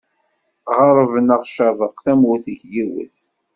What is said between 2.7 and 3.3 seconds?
yiwet.